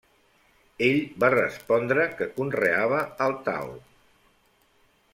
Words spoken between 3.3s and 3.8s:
Tao.